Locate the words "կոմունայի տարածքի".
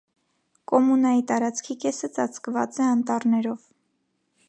0.71-1.77